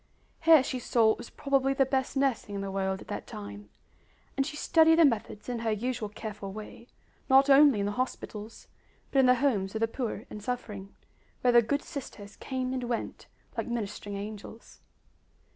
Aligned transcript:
Here 0.39 0.63
she 0.63 0.79
saw 0.79 1.07
what 1.09 1.19
was 1.19 1.29
probably 1.29 1.75
the 1.75 1.85
best 1.85 2.17
nursing 2.17 2.55
in 2.55 2.61
the 2.61 2.71
world 2.71 3.01
at 3.01 3.07
that 3.09 3.27
time; 3.27 3.69
and 4.35 4.47
she 4.47 4.57
studied 4.57 4.97
the 4.97 5.05
methods 5.05 5.47
in 5.47 5.59
her 5.59 5.69
usual 5.71 6.09
careful 6.09 6.51
way, 6.51 6.87
not 7.29 7.51
only 7.51 7.81
in 7.81 7.85
the 7.85 7.91
hospitals, 7.91 8.67
but 9.11 9.19
in 9.19 9.27
the 9.27 9.35
homes 9.35 9.75
of 9.75 9.79
the 9.79 9.87
poor 9.87 10.25
and 10.27 10.41
suffering, 10.41 10.95
where 11.41 11.51
the 11.53 11.61
good 11.61 11.83
sisters 11.83 12.35
came 12.35 12.73
and 12.73 12.85
went 12.85 13.27
like 13.55 13.67
ministering 13.67 14.15
angels. 14.17 14.81